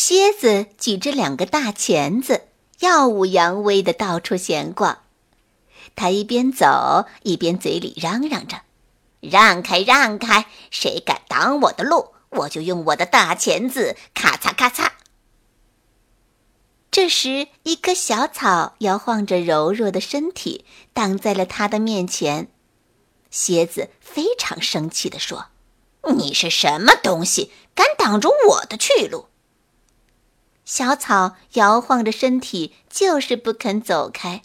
[0.00, 2.42] 蝎子举着两个大钳子，
[2.78, 5.00] 耀武扬威的到处闲逛。
[5.96, 8.60] 他一边走一边嘴里嚷嚷着
[9.18, 10.46] ：“让开，让开！
[10.70, 14.92] 谁敢挡我的路，我就用我的大钳子咔嚓咔嚓。”
[16.92, 22.46] 这时，一棵小草摇晃着柔弱的身体，挡在了他的面前。
[23.32, 25.46] 蝎子非常生气地说
[26.16, 29.26] ：“你是什么东西，敢挡住我的去路？”
[30.68, 34.42] 小草摇晃着身体，就是不肯走开。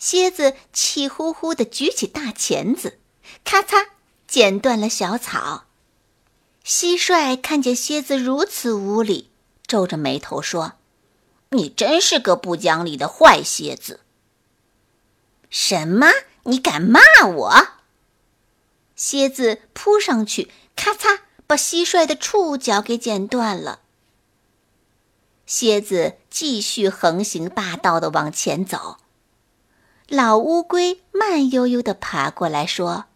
[0.00, 2.98] 蝎子气呼呼地举起大钳子，
[3.44, 3.86] 咔嚓，
[4.26, 5.66] 剪断了小草。
[6.64, 9.30] 蟋蟀看见蝎子如此无礼，
[9.68, 10.72] 皱着眉头说
[11.50, 14.00] ：“你真是个不讲理的坏蝎子！”
[15.48, 16.08] 什么？
[16.42, 17.68] 你敢骂我？
[18.96, 23.82] 蝎子扑上去，咔嚓，把蟋蟀的触角给剪断了。
[25.46, 28.96] 蝎子继续横行霸道的往前走。
[30.08, 33.06] 老乌龟慢悠悠地爬过来，说：“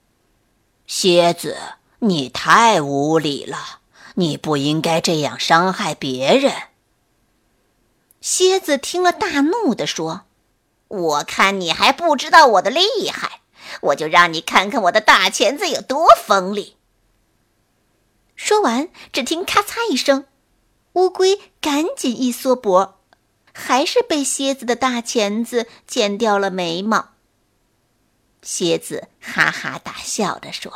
[0.87, 1.57] 蝎子，
[1.99, 3.81] 你太无礼了，
[4.15, 6.55] 你不应该这样伤害别人。”
[8.21, 10.23] 蝎子听了，大怒地说
[10.89, 13.41] ：“我看你还不知道我的厉害，
[13.83, 16.77] 我就让你看看我的大钳子有多锋利。”
[18.37, 20.27] 说完，只听咔嚓一声。
[20.95, 22.99] 乌龟赶紧一缩脖，
[23.53, 27.11] 还是被蝎子的大钳子剪掉了眉毛。
[28.43, 30.73] 蝎子哈哈大笑着说：“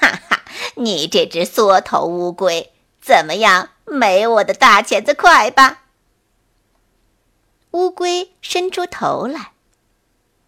[0.00, 0.44] 哈哈，
[0.76, 2.72] 你这只缩头乌龟，
[3.02, 3.68] 怎么样？
[3.84, 5.82] 没我的大钳子快吧？”
[7.72, 9.52] 乌龟伸出头来：“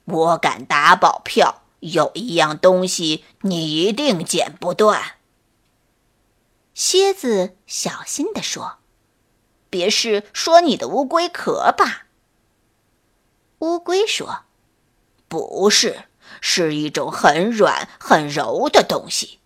[0.06, 5.17] 我敢打保票，有一样东西你一定剪不断。”
[6.73, 8.79] 蝎子小心地说。
[9.69, 12.06] 别是说你的乌龟壳吧？
[13.60, 14.41] 乌龟说
[15.28, 16.04] ：“不是，
[16.43, 19.41] 是一种很软很柔的东西。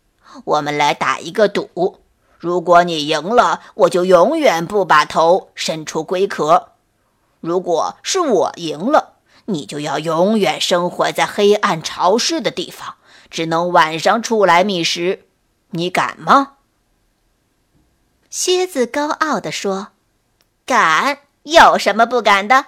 [0.45, 2.01] 我们来打一个赌，
[2.39, 6.73] 如果你赢了，我就永远不把头伸出龟壳；
[7.41, 9.15] 如果是我赢了，
[9.47, 12.97] 你就要永远生活在黑暗潮湿的地方，
[13.31, 15.27] 只能晚上出来觅食。
[15.71, 16.57] 你敢吗？”
[18.29, 19.93] 蝎子高傲地说。
[20.71, 21.23] 敢？
[21.43, 22.67] 有什么不敢的？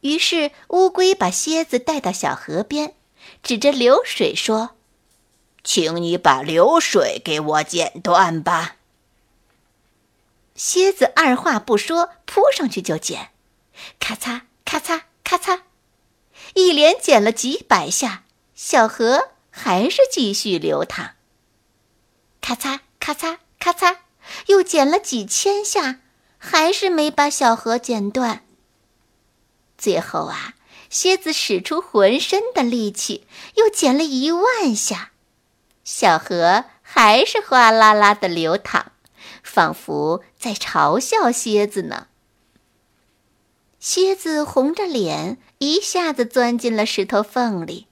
[0.00, 2.96] 于是乌龟把蝎子带到小河边，
[3.40, 4.70] 指着流水说
[5.62, 8.76] ：“请你把流水给我剪断吧。”
[10.56, 13.30] 蝎子二话不说，扑上去就剪，
[14.00, 15.60] 咔嚓咔嚓咔嚓，
[16.54, 18.24] 一连剪了几百下，
[18.56, 21.14] 小河还是继续流淌。
[22.40, 23.98] 咔嚓咔嚓咔嚓，
[24.46, 26.00] 又剪了几千下。
[26.46, 28.42] 还是没把小河剪断。
[29.78, 30.52] 最后啊，
[30.90, 35.12] 蝎子使出浑身的力气，又剪了一万下，
[35.84, 38.92] 小河还是哗啦啦的流淌，
[39.42, 42.08] 仿佛在嘲笑蝎子呢。
[43.80, 47.86] 蝎子红着脸，一下子钻进了石头缝里。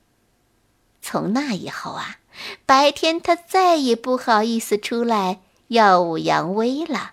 [1.00, 2.18] 从那以后啊，
[2.66, 7.12] 白天它再也不好意思出来耀武扬威了。